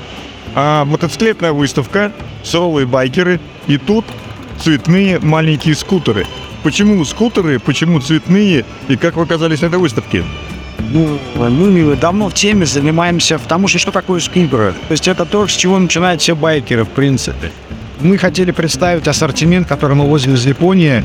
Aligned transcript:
А, 0.55 0.85
мотоциклетная 0.85 1.53
выставка, 1.53 2.13
суровые 2.43 2.87
байкеры, 2.87 3.41
и 3.67 3.77
тут 3.77 4.05
цветные 4.61 5.19
маленькие 5.19 5.75
скутеры. 5.75 6.27
Почему 6.63 7.05
скутеры, 7.05 7.59
почему 7.59 8.01
цветные, 8.01 8.65
и 8.89 8.97
как 8.97 9.17
вы 9.17 9.23
оказались 9.25 9.63
на 9.63 9.67
этой 9.67 9.79
выставке? 9.79 10.25
Ну, 10.93 11.19
мы 11.35 11.97
давно 11.97 12.29
в 12.29 12.35
теме 12.35 12.67
занимаемся, 12.67 13.39
потому 13.39 13.69
что 13.69 13.79
что 13.79 13.91
такое 13.91 14.21
скутеры? 14.21 14.75
То 14.89 14.93
есть 14.93 15.09
это 15.09 15.25
то, 15.25 15.47
с 15.47 15.53
чего 15.53 15.79
начинают 15.79 16.23
все 16.23 16.37
байкеры, 16.37 16.85
в 16.85 16.91
принципе. 16.91 17.51
Мы 18.01 18.19
хотели 18.19 18.51
представить 18.51 19.09
ассортимент, 19.09 19.67
который 19.67 19.97
мы 19.97 20.07
возим 20.07 20.35
из 20.35 20.47
Японии. 20.47 21.05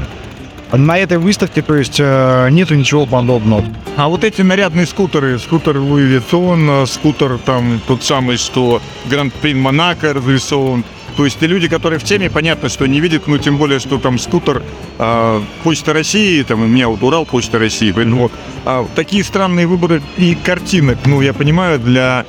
На 0.72 1.00
этой 1.00 1.18
выставке, 1.18 1.62
то 1.64 1.76
есть, 1.76 2.00
э, 2.00 2.50
нету 2.52 2.76
ничего 2.76 3.05
подобного. 3.08 3.64
А 3.98 4.08
вот 4.08 4.23
эти 4.23 4.44
нарядные 4.44 4.86
скутеры, 4.86 5.40
скутер 5.40 5.78
Луи 5.78 6.04
Виттон, 6.04 6.86
скутер 6.86 7.40
там 7.40 7.82
тот 7.88 8.04
самый, 8.04 8.38
что 8.38 8.82
Гранд 9.08 9.34
При 9.34 9.55
Монако 9.55 10.14
разрисован, 10.14 10.84
то 11.18 11.26
есть 11.26 11.40
те 11.40 11.48
люди, 11.48 11.68
которые 11.68 12.00
в 12.00 12.04
теме, 12.04 12.30
понятно, 12.30 12.70
что 12.70 12.86
не 12.86 13.00
видят, 13.00 13.28
ну 13.28 13.38
тем 13.39 13.58
более, 13.58 13.80
что 13.80 13.98
там 13.98 14.20
скутер 14.20 14.61
э, 15.00 15.42
Почта 15.64 15.92
России, 15.92 16.44
там 16.44 16.61
у 16.61 16.67
меня 16.67 16.88
вот 16.88 17.02
Урал 17.02 17.26
Почта 17.26 17.58
России, 17.59 17.92
вот. 17.92 18.31
А, 18.64 18.86
такие 18.95 19.23
странные 19.23 19.66
выборы 19.66 20.02
и 20.17 20.36
картинок, 20.36 21.00
ну 21.06 21.22
я 21.22 21.33
понимаю, 21.33 21.80
для 21.80 22.26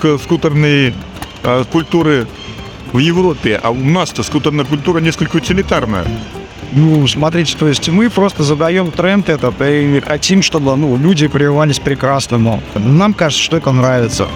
ск- 0.00 0.22
скутерной 0.22 0.94
э, 1.42 1.64
культуры 1.72 2.26
в 2.92 2.98
Европе, 2.98 3.58
а 3.62 3.70
у 3.70 3.74
нас-то 3.76 4.22
скутерная 4.22 4.66
культура 4.66 5.00
несколько 5.00 5.36
утилитарная. 5.36 6.04
Ну, 6.74 7.06
смотрите, 7.06 7.56
то 7.56 7.68
есть 7.68 7.88
мы 7.88 8.08
просто 8.08 8.44
задаем 8.44 8.90
тренд 8.90 9.28
этот 9.28 9.60
и 9.60 10.00
хотим, 10.00 10.42
чтобы 10.42 10.74
ну, 10.76 10.96
люди 10.96 11.28
прививались 11.28 11.78
прекрасно. 11.78 12.38
Но 12.38 12.62
нам 12.74 13.12
кажется, 13.12 13.44
что 13.44 13.58
это 13.58 13.70
нравится. 13.72 14.26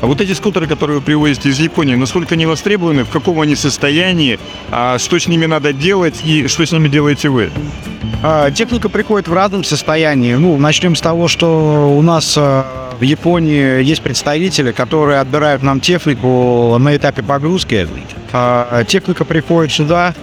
А 0.00 0.06
вот 0.06 0.20
эти 0.20 0.32
скутеры, 0.32 0.66
которые 0.66 0.98
вы 0.98 1.02
привозите 1.02 1.50
из 1.50 1.58
Японии, 1.58 1.94
насколько 1.94 2.34
они 2.34 2.46
востребованы, 2.46 3.04
в 3.04 3.10
каком 3.10 3.40
они 3.40 3.54
состоянии, 3.54 4.38
а 4.70 4.98
что 4.98 5.18
с 5.18 5.26
ними 5.26 5.46
надо 5.46 5.72
делать 5.72 6.22
и 6.24 6.46
что 6.46 6.64
с 6.64 6.72
ними 6.72 6.88
делаете 6.88 7.28
вы? 7.28 7.50
А, 8.22 8.50
техника 8.50 8.88
приходит 8.88 9.28
в 9.28 9.34
разном 9.34 9.64
состоянии. 9.64 10.34
Ну, 10.34 10.56
начнем 10.56 10.94
с 10.94 11.00
того, 11.00 11.28
что 11.28 11.94
у 11.94 12.00
нас 12.00 12.34
а, 12.38 12.94
в 12.98 13.02
Японии 13.02 13.82
есть 13.82 14.02
представители, 14.02 14.72
которые 14.72 15.18
отбирают 15.18 15.62
нам 15.62 15.80
технику 15.80 16.76
на 16.78 16.96
этапе 16.96 17.22
погрузки. 17.22 17.88
А, 18.32 18.84
техника 18.84 19.24
приходит 19.24 19.72
сюда 19.72 20.14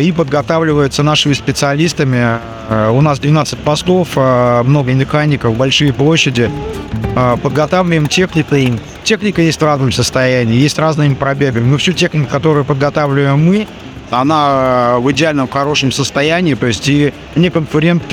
и 0.00 0.12
подготавливается 0.12 1.02
нашими 1.02 1.32
специалистами. 1.32 2.38
А, 2.68 2.90
у 2.90 3.00
нас 3.00 3.18
12 3.18 3.58
постов, 3.58 4.10
а, 4.16 4.62
много 4.62 4.92
механиков, 4.92 5.56
большие 5.56 5.92
площади. 5.92 6.50
А, 7.16 7.36
подготавливаем 7.36 8.06
технику. 8.06 8.56
Техника 9.04 9.42
есть 9.42 9.60
в 9.60 9.64
разном 9.64 9.92
состоянии, 9.92 10.56
есть 10.56 10.78
разные 10.78 11.14
пробеги. 11.14 11.58
Но 11.58 11.78
всю 11.78 11.92
технику, 11.92 12.30
которую 12.30 12.64
подготавливаем 12.64 13.44
мы, 13.44 13.66
она 14.10 14.98
в 14.98 15.10
идеальном 15.10 15.48
хорошем 15.48 15.90
состоянии, 15.90 16.54
то 16.54 16.66
есть 16.66 16.88
и 16.88 17.12
не 17.34 17.50
конкурент 17.50 18.04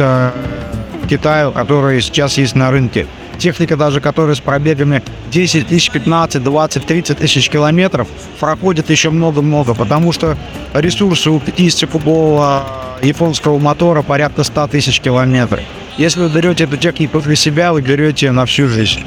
э, 1.03 1.07
Китаю, 1.07 1.51
который 1.51 2.01
сейчас 2.01 2.37
есть 2.37 2.55
на 2.55 2.71
рынке. 2.71 3.07
Техника 3.37 3.75
даже, 3.75 3.99
которая 3.99 4.35
с 4.35 4.39
пробегами 4.39 5.01
10 5.31 5.67
тысяч, 5.67 5.89
15, 5.89 6.43
20, 6.43 6.85
30 6.85 7.17
тысяч 7.17 7.49
километров, 7.49 8.07
проходит 8.39 8.89
еще 8.89 9.09
много-много, 9.09 9.73
потому 9.73 10.11
что 10.11 10.37
ресурсы 10.73 11.29
у 11.29 11.39
50-кубового 11.39 12.63
японского 13.01 13.57
мотора 13.59 14.01
порядка 14.01 14.43
100 14.43 14.67
тысяч 14.67 15.01
километров. 15.01 15.61
Если 15.97 16.21
вы 16.21 16.29
берете 16.29 16.63
эту 16.63 16.77
технику 16.77 17.19
для 17.19 17.35
себя, 17.35 17.73
вы 17.73 17.81
берете 17.81 18.31
на 18.31 18.45
всю 18.45 18.67
жизнь. 18.67 19.01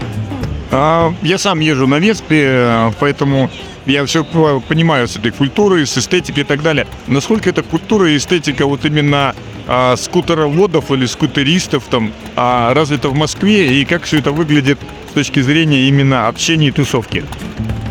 А, 0.70 1.12
я 1.22 1.38
сам 1.38 1.60
езжу 1.60 1.86
на 1.86 1.98
Веспе, 1.98 2.92
поэтому 2.98 3.50
я 3.86 4.04
все 4.04 4.24
понимаю 4.24 5.08
с 5.08 5.16
этой 5.16 5.30
культурой, 5.32 5.86
с 5.86 5.96
эстетикой 5.96 6.42
и 6.42 6.46
так 6.46 6.62
далее. 6.62 6.86
Насколько 7.06 7.50
эта 7.50 7.62
культура 7.62 8.10
и 8.10 8.16
эстетика 8.16 8.66
вот 8.66 8.84
именно 8.84 9.34
а, 9.66 9.96
скутероводов 9.96 10.90
или 10.90 11.06
скутеристов 11.06 11.84
там 11.90 12.12
а, 12.36 12.74
развита 12.74 13.08
в 13.08 13.14
Москве 13.14 13.80
и 13.80 13.84
как 13.84 14.04
все 14.04 14.18
это 14.18 14.32
выглядит 14.32 14.78
с 15.10 15.12
точки 15.12 15.40
зрения 15.40 15.88
именно 15.88 16.28
общения 16.28 16.68
и 16.68 16.72
тусовки? 16.72 17.24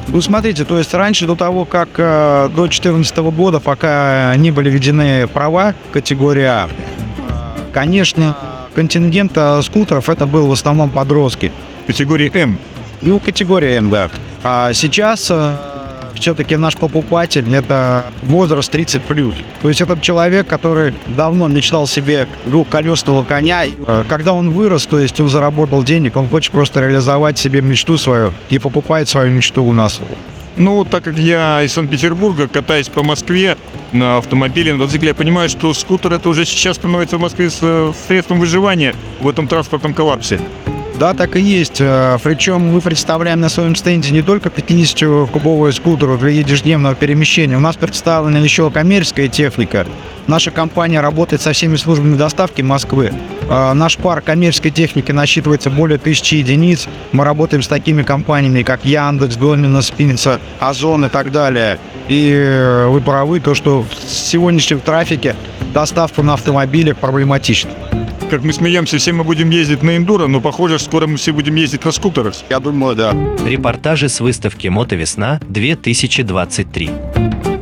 Ну, 0.07 0.21
смотрите, 0.21 0.63
то 0.63 0.77
есть 0.77 0.93
раньше, 0.93 1.25
до 1.25 1.35
того, 1.35 1.65
как 1.65 1.89
э, 1.97 2.49
до 2.49 2.61
2014 2.67 3.17
года, 3.17 3.59
пока 3.59 4.33
не 4.37 4.51
были 4.51 4.69
введены 4.69 5.27
права 5.27 5.75
категории 5.91 6.43
А, 6.43 6.69
э, 6.69 7.73
конечно, 7.73 8.37
контингент 8.75 9.33
э, 9.35 9.61
скутеров 9.61 10.07
это 10.07 10.25
был 10.25 10.47
в 10.47 10.51
основном 10.53 10.89
подростки. 10.89 11.51
Категории 11.87 12.31
М. 12.33 12.57
Ну, 13.01 13.19
категория 13.19 13.75
М, 13.75 13.89
да. 13.89 14.09
А 14.41 14.71
сейчас 14.71 15.27
э, 15.31 15.55
все-таки 16.19 16.55
наш 16.55 16.75
покупатель 16.75 17.53
это 17.53 18.05
возраст 18.23 18.71
30 18.71 19.03
плюс. 19.03 19.35
То 19.61 19.69
есть 19.69 19.81
это 19.81 19.99
человек, 19.99 20.47
который 20.47 20.93
давно 21.07 21.47
мечтал 21.47 21.87
себе 21.87 22.27
двухколесного 22.45 23.23
коня. 23.23 23.65
Э, 23.65 24.03
Когда 24.07 24.33
он 24.33 24.51
вырос, 24.51 24.85
то 24.85 24.99
есть 24.99 25.19
он 25.19 25.29
заработал 25.29 25.83
денег, 25.83 26.17
он 26.17 26.27
хочет 26.27 26.51
просто 26.51 26.81
реализовать 26.81 27.37
себе 27.37 27.61
мечту 27.61 27.97
свою 27.97 28.33
и 28.49 28.59
покупает 28.59 29.09
свою 29.09 29.31
мечту 29.31 29.63
у 29.63 29.73
нас. 29.73 29.99
Ну, 30.57 30.85
так 30.85 31.03
как 31.03 31.17
я 31.17 31.63
из 31.63 31.73
Санкт-Петербурга, 31.73 32.47
катаюсь 32.47 32.87
по 32.87 33.03
Москве 33.03 33.57
на 33.91 34.17
автомобиле, 34.17 34.71
на 34.71 34.79
мотоцикле, 34.79 35.09
я 35.09 35.13
понимаю, 35.13 35.49
что 35.49 35.73
скутер 35.73 36.13
это 36.13 36.29
уже 36.29 36.45
сейчас 36.45 36.77
становится 36.77 37.17
в 37.17 37.21
Москве 37.21 37.49
э, 37.61 37.93
средством 38.07 38.39
выживания 38.39 38.95
в 39.19 39.27
этом 39.27 39.47
транспортном 39.47 39.93
коллапсе. 39.93 40.39
Да, 40.97 41.13
так 41.13 41.35
и 41.35 41.41
есть. 41.41 41.81
Э, 41.81 42.17
Причем 42.23 42.73
мы 42.73 42.79
представляем 42.79 43.41
на 43.41 43.49
своем 43.49 43.75
стенде 43.75 44.11
не 44.11 44.21
только 44.21 44.47
50-кубовую 44.47 45.73
скутеру 45.73 46.17
для 46.17 46.29
ежедневного 46.29 46.95
перемещения. 46.95 47.57
У 47.57 47.59
нас 47.59 47.75
представлена 47.75 48.39
еще 48.39 48.71
коммерческая 48.71 49.27
техника. 49.27 49.85
Наша 50.27 50.51
компания 50.51 51.01
работает 51.01 51.41
со 51.41 51.51
всеми 51.51 51.75
службами 51.75 52.15
доставки 52.15 52.61
Москвы. 52.61 53.11
Э, 53.49 53.73
Наш 53.73 53.97
парк 53.97 54.23
коммерческой 54.23 54.71
техники 54.71 55.11
насчитывается 55.11 55.69
более 55.69 55.97
тысячи 55.97 56.35
единиц. 56.35 56.87
Мы 57.11 57.25
работаем 57.25 57.61
с 57.61 57.67
такими 57.67 58.01
компаниями, 58.03 58.63
как 58.63 58.85
Яндекс, 58.85 59.35
Доминос, 59.35 59.91
Пинца, 59.91 60.39
Озон 60.59 61.05
и 61.05 61.09
так 61.09 61.29
далее. 61.33 61.77
И 62.07 62.31
э, 62.33 62.87
вы 62.87 63.01
правы, 63.01 63.41
то, 63.41 63.53
что 63.53 63.81
в 63.81 64.09
сегодняшнем 64.09 64.79
трафике 64.79 65.35
доставка 65.73 66.23
на 66.23 66.35
автомобилях 66.35 66.95
проблематична. 66.95 67.71
Как 68.29 68.43
мы 68.43 68.53
смеемся, 68.53 68.97
все 68.97 69.11
мы 69.13 69.23
будем 69.23 69.49
ездить 69.51 69.83
на 69.83 69.97
эндуро, 69.97 70.27
но 70.27 70.41
похоже, 70.41 70.79
скоро 70.79 71.05
мы 71.07 71.17
все 71.17 71.31
будем 71.31 71.55
ездить 71.55 71.85
на 71.85 71.91
скутерах. 71.91 72.33
Я 72.49 72.59
думаю, 72.59 72.95
да. 72.95 73.15
Репортажи 73.45 74.09
с 74.09 74.19
выставки 74.19 74.67
«Мотовесна-2023». 74.67 77.54